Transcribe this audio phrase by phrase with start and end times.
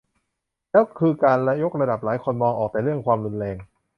[0.71, 3.57] แล้วคือการยกระดับหลายคนมองออกแต่เรื่องความรุนแรง